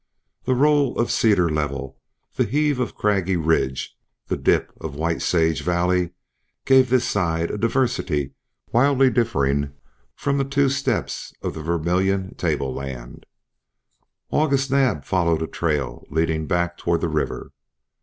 [0.45, 1.99] The roll of cedar level,
[2.33, 3.95] the heave of craggy ridge,
[4.29, 6.09] the dip of white sage valley
[6.65, 8.33] gave this side a diversity
[8.71, 9.73] widely differing
[10.15, 13.27] from the two steps of the Vermillion tableland.
[14.31, 17.51] August Naab followed a trail leading back toward the river.